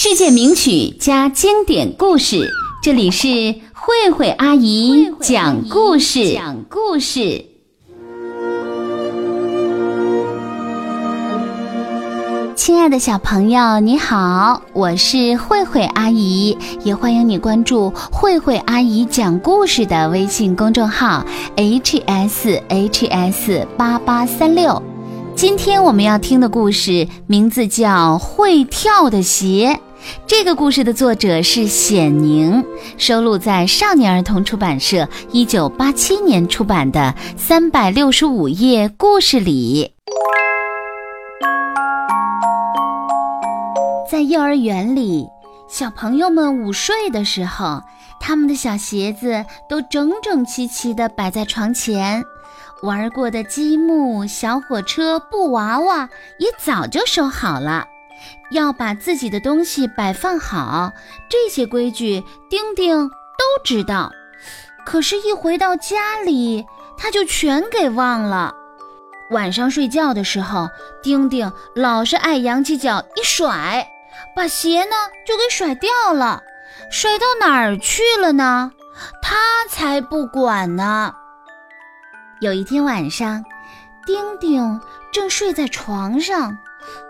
[0.00, 2.48] 世界名曲加经典故事，
[2.80, 3.26] 这里是
[3.72, 6.34] 慧慧阿姨讲故事。
[6.34, 7.44] 讲故事，
[12.54, 21.26] 亲爱的小朋友，你好，我是慧慧阿姨，也欢迎你关注慧慧阿姨讲故事的微信公众号
[21.56, 24.80] h s h s 八八三六。
[25.34, 29.80] 今天我们要听的故事名字叫《会跳的鞋》。
[30.26, 32.64] 这个故事的作者是显宁，
[32.96, 39.94] 收录在少年儿童出版社一九八七年出版的《三百六十五页故事》里。
[44.10, 45.26] 在幼儿园里，
[45.68, 47.82] 小朋友们午睡的时候，
[48.20, 52.24] 他们的小鞋子都整整齐齐地摆在床前，
[52.82, 57.86] 玩过的积木、小火车、布娃娃也早就收好了。
[58.50, 60.92] 要把自己的东西摆放好，
[61.28, 63.14] 这些规矩丁丁都
[63.64, 64.12] 知道。
[64.86, 66.64] 可是，一回到家里，
[66.96, 68.54] 他就全给忘了。
[69.30, 70.70] 晚上睡觉的时候，
[71.02, 73.86] 丁丁老是爱扬起脚一甩，
[74.34, 76.42] 把鞋呢就给甩掉了。
[76.90, 78.72] 甩到哪儿去了呢？
[79.20, 79.36] 他
[79.68, 81.14] 才不管呢。
[82.40, 83.44] 有一天晚上，
[84.06, 84.80] 丁丁
[85.12, 86.56] 正睡在床上。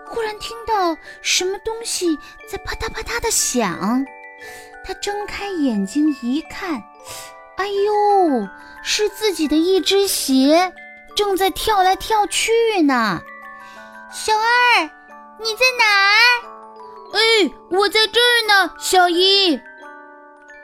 [0.09, 2.17] 忽然听到什么东西
[2.49, 4.05] 在啪嗒啪嗒的响，
[4.83, 6.83] 他睁开眼睛一看，
[7.57, 8.47] 哎呦，
[8.81, 10.73] 是自己的一只鞋
[11.15, 12.51] 正在跳来跳去
[12.81, 13.21] 呢。
[14.11, 14.89] 小二，
[15.39, 16.17] 你在哪儿？
[17.13, 19.59] 哎，我在这儿呢，小一。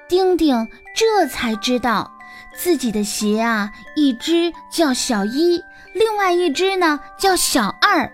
[0.08, 2.12] 丁丁这才知道，
[2.56, 8.12] 自己的鞋啊，一只叫小一，另外一只呢叫小二。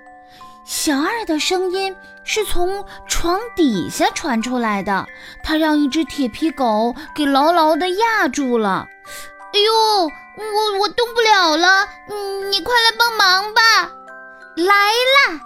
[0.72, 5.06] 小二的声音是从床底下传出来的，
[5.44, 8.88] 他让一只铁皮狗给牢牢地压住了。
[9.54, 11.86] 哎呦，我我动不了了，
[12.50, 13.92] 你快来帮忙吧！
[14.56, 15.42] 来啦！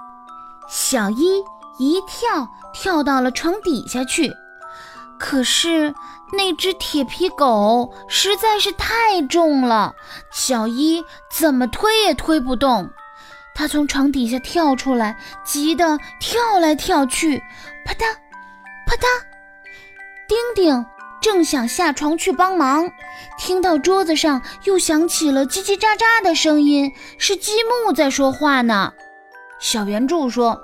[0.69, 1.43] 小一
[1.79, 4.31] 一跳跳到了床底下去，
[5.17, 5.95] 可是
[6.33, 9.95] 那只铁皮狗实在是太重了，
[10.31, 12.91] 小一怎么推也推不动。
[13.57, 17.41] 他从床底下跳出来，急得跳来跳去，
[17.85, 17.99] 啪嗒，
[18.85, 19.05] 啪嗒。
[20.27, 20.85] 丁丁
[21.21, 22.91] 正想下床去帮忙，
[23.39, 28.91] 听到桌子上又响起了叽叽喳喳的声音，是积木在说话呢。
[29.61, 30.61] 小圆柱说：“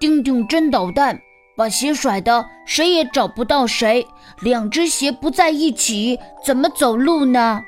[0.00, 1.20] 丁丁真捣蛋，
[1.56, 4.04] 把鞋甩的谁也找不到谁，
[4.40, 7.62] 两只鞋不在一起，怎么走路呢？”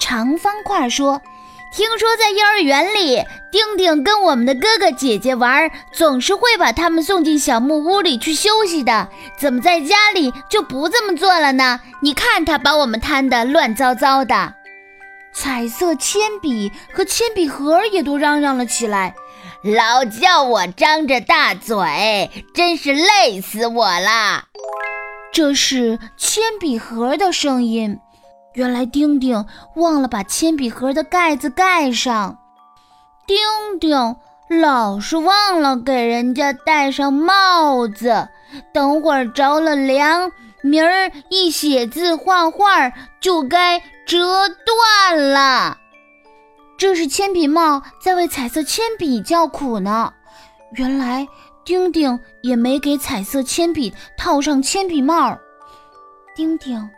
[0.00, 1.22] 长方块说。
[1.70, 9.08] 听说在幼儿园里，丁丁跟我们的哥哥姐姐玩，总是会把他们送进小木屋里去休息的。
[9.38, 11.80] 怎么在家里就不这么做了呢？
[12.00, 14.54] 你看他把我们摊得乱糟糟的。
[15.32, 19.14] 彩色铅笔和铅笔盒也都嚷嚷了起来，
[19.62, 24.44] 老叫我张着大嘴，真是累死我了。
[25.32, 27.98] 这是铅笔盒的声音。
[28.58, 29.46] 原来丁丁
[29.76, 32.36] 忘了把铅笔盒的盖子盖上，
[33.24, 33.38] 丁
[33.78, 34.16] 丁
[34.48, 38.28] 老是忘了给人家戴上帽子，
[38.74, 45.78] 等会儿着了凉，明儿一写字画画就该折断了。
[46.76, 50.12] 这是铅笔帽在为彩色铅笔叫苦呢。
[50.72, 51.28] 原来
[51.64, 55.38] 丁丁也没给彩色铅笔套上铅笔帽，
[56.34, 56.90] 丁丁。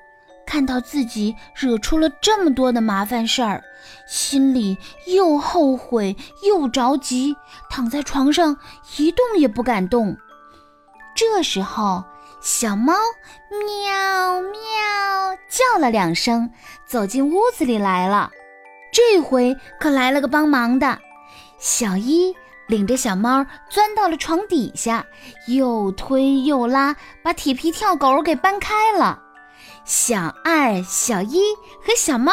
[0.50, 3.62] 看到自己惹出了这么多的麻烦事儿，
[4.08, 7.36] 心里又后悔又着急，
[7.70, 8.56] 躺在床上
[8.96, 10.16] 一动也不敢动。
[11.14, 12.02] 这时候，
[12.40, 12.94] 小猫
[13.48, 14.50] 喵喵
[15.48, 16.50] 叫了两声，
[16.84, 18.28] 走进屋子里来了。
[18.92, 20.98] 这回可来了个帮忙的，
[21.60, 22.34] 小一
[22.66, 25.06] 领着小猫钻到了床底下，
[25.46, 29.22] 又推又拉，把铁皮跳狗给搬开了。
[29.90, 31.40] 小二、小一
[31.84, 32.30] 和小猫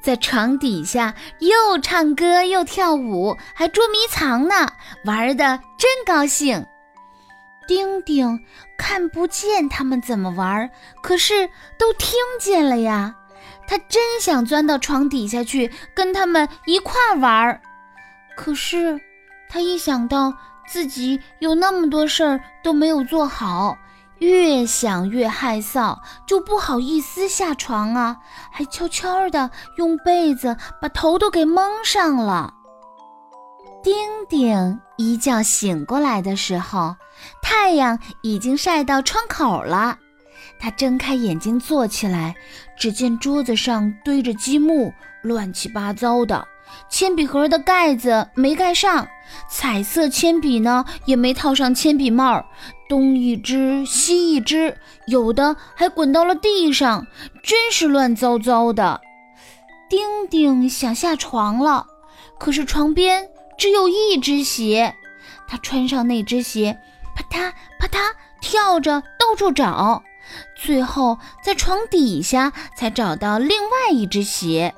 [0.00, 4.68] 在床底下又唱歌又跳舞，还捉迷藏呢，
[5.04, 6.64] 玩的真高兴。
[7.66, 8.38] 丁丁
[8.78, 10.70] 看不见他们怎么玩，
[11.02, 13.16] 可是都听见了呀。
[13.66, 17.60] 他真想钻到床底下去跟他们一块玩，
[18.36, 19.00] 可是
[19.48, 20.32] 他一想到
[20.68, 23.76] 自己有那么多事儿都没有做好。
[24.20, 28.16] 越想越害臊，就不好意思下床啊，
[28.52, 32.54] 还悄悄地用被子把头都给蒙上了。
[33.82, 33.94] 丁
[34.28, 36.94] 丁一觉醒过来的时候，
[37.42, 39.96] 太阳已经晒到窗口了。
[40.58, 42.34] 他睁开眼睛坐起来，
[42.78, 44.92] 只见桌子上堆着积木，
[45.22, 46.46] 乱七八糟的。
[46.88, 49.08] 铅笔盒的盖子没盖上，
[49.48, 52.44] 彩色铅笔呢也没套上铅笔帽，
[52.88, 54.76] 东一只西一只，
[55.06, 57.06] 有的还滚到了地上，
[57.42, 59.00] 真是乱糟糟的。
[59.88, 61.86] 丁丁想下床了，
[62.38, 63.28] 可是床边
[63.58, 64.94] 只有一只鞋。
[65.48, 66.78] 他穿上那只鞋，
[67.14, 70.02] 啪嗒啪嗒跳着到处找，
[70.56, 74.72] 最后在床底下才找到另外一只鞋。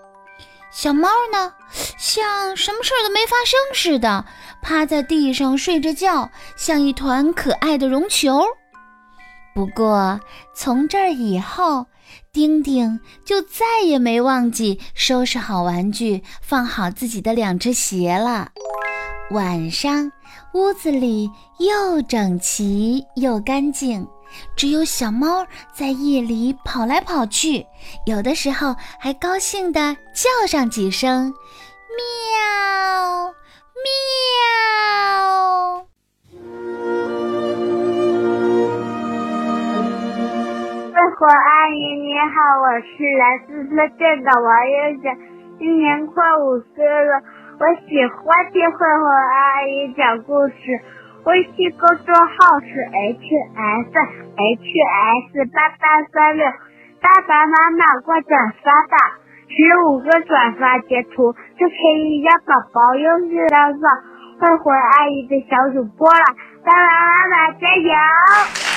[0.72, 1.52] 小猫呢，
[1.98, 4.24] 像什么事儿都没发生似的，
[4.62, 8.42] 趴在地上睡着觉，像一团可爱的绒球。
[9.54, 10.18] 不过
[10.54, 11.84] 从这儿以后，
[12.32, 18.48] 丁丁就再也没忘记收拾好玩具，放好自己的两只鞋了。
[19.30, 20.10] 晚上，
[20.54, 24.06] 屋子里又整齐又干净，
[24.56, 27.66] 只有小猫在夜里跑来跑去，
[28.06, 31.32] 有的时候还高兴地叫上几声
[31.96, 33.92] “喵喵”。
[41.22, 45.06] 慧阿姨你好，我是来自深圳的王悠悠，
[45.56, 47.22] 今年快五岁了。
[47.60, 50.82] 我喜欢听慧慧阿姨讲故事。
[51.24, 53.94] 微信公众号是 h s
[54.36, 54.62] h
[55.30, 56.44] s 八八三六，
[57.00, 58.96] 爸爸妈妈快转发吧，
[59.46, 63.88] 十五个转发截图就可以让宝宝用这张照
[64.40, 66.24] 换回阿姨的小主播了。
[66.64, 68.71] 爸爸妈妈加油！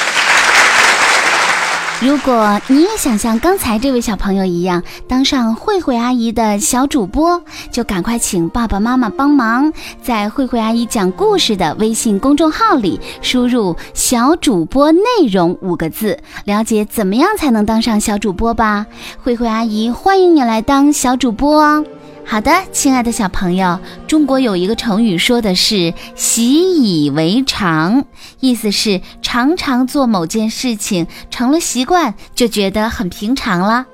[2.02, 9.72] 如果你也想像刚才这位小朋友一样当上慧慧阿姨的小主播，就赶快请爸爸妈妈帮忙，
[10.04, 15.02] 在慧慧阿姨讲故事的微信公众号里输入“小主播内
[15.32, 18.86] 容”五个字，了解怎么样才能当上小主播吧。
[19.24, 21.84] 慧慧阿姨欢迎你来当小主播哦。
[22.28, 28.04] 好的，亲爱的小朋友，中国有一个成语，说的是“习以为常”，
[28.42, 33.86] 意思是常常做某件事情成了习惯，就觉得很平常了。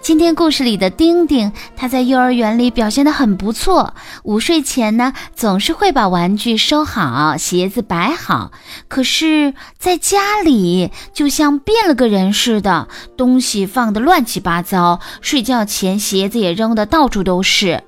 [0.00, 3.94] 今天故事里的丁丁，他在幼儿园里表现得很不错。
[4.22, 8.52] 午睡前呢，总是会把玩具收好，鞋子摆好。
[8.88, 15.00] 可是，在家里就像变了个人似的，东西放得乱七八糟。
[15.20, 17.82] 睡觉前，鞋子也扔得到处都是。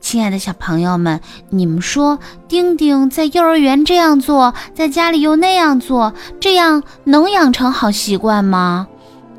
[0.00, 2.18] 亲爱的小朋友们，你们说，
[2.48, 8.86] 丁丁在幼儿园这样做，在家里又那样做，这样能养成好习惯吗？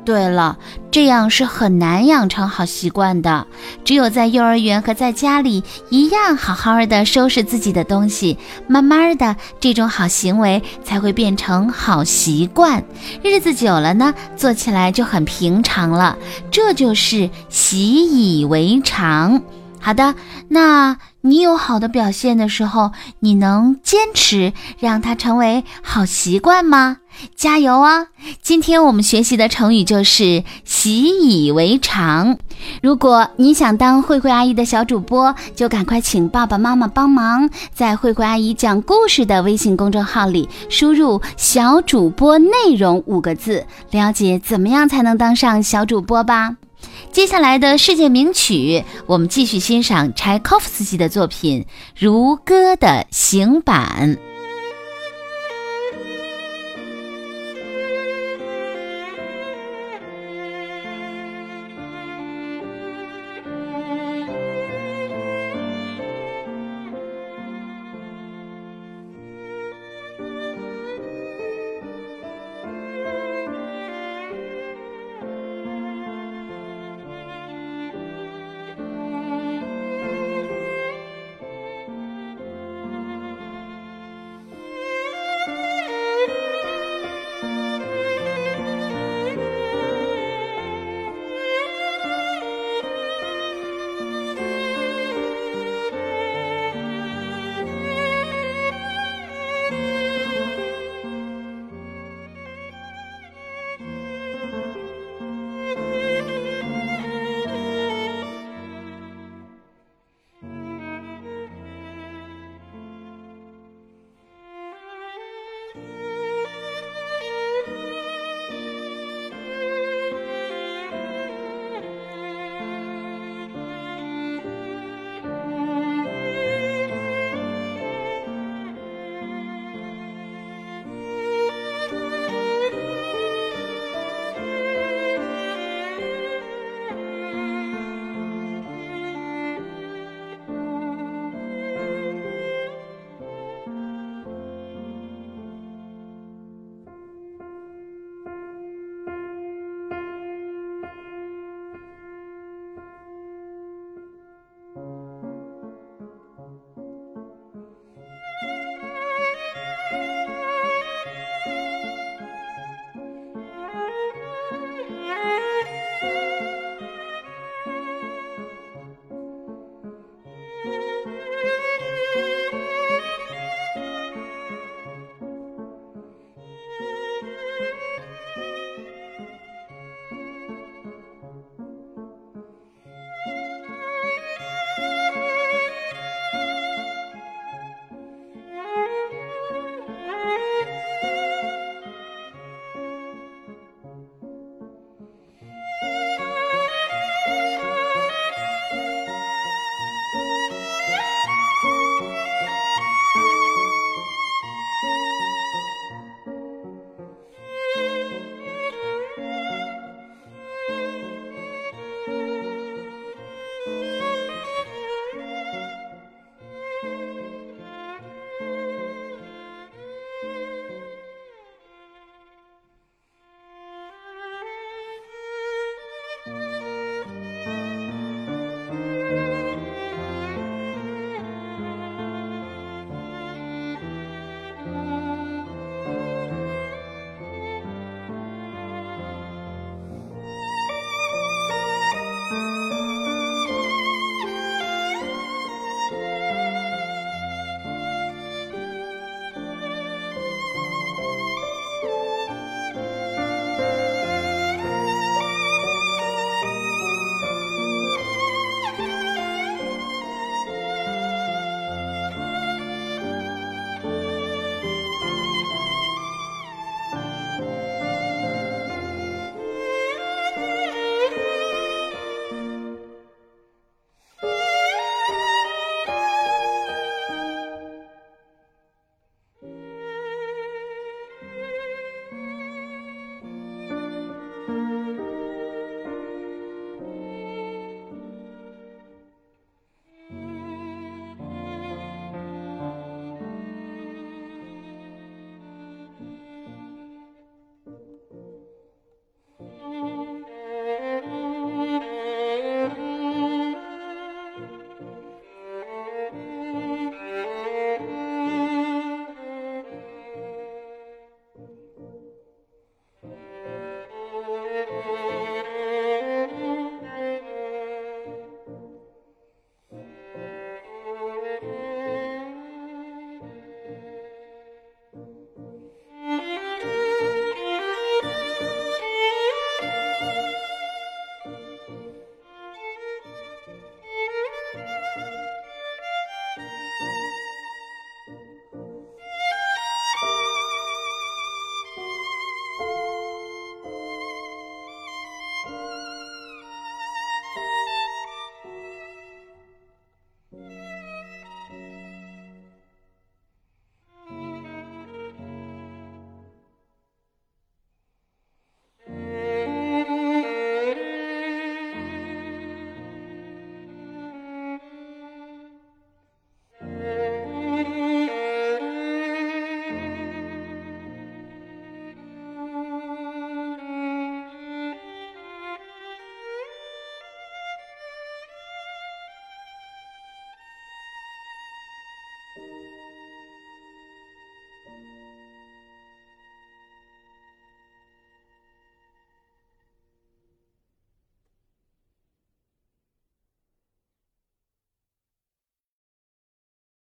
[0.08, 0.56] 对了，
[0.90, 3.46] 这样是很难养成好习惯的。
[3.84, 12.82] 只有在幼儿园和在家里一样好好的收拾自己的东西，慢慢的，这种好行为才会变成好习惯。
[13.22, 16.16] 日子久了呢，做起来就很平常了。
[16.50, 19.42] 这就是习以为常。
[19.78, 20.14] 好的，
[20.48, 20.96] 那
[21.28, 26.96] 你有好的表现的时候，你能坚持让它成为好习惯吗？
[27.36, 28.06] 加油啊！
[28.40, 32.38] 今天我们学习的成语就是习以为常。
[32.80, 46.56] 如果你想当慧慧阿姨的小主播，就赶快请爸爸妈妈帮忙，在慧慧阿姨讲故事的微信公众号里输入“小主播内容”五个字，了解怎么样才能当上小主播吧。
[47.12, 51.62] 接下来的世界名曲，我们继续欣赏柴可夫斯基的作品
[51.96, 54.18] 《如歌的行板》。